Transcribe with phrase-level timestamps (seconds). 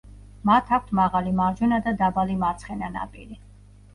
[0.49, 3.37] მათ აქვთ მაღალი მარჯვენა და დაბალი მარცხენა ნაპირი.